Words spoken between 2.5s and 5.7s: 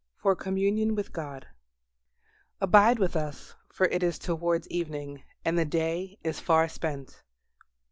"Abide with us; for it is towards evening, and the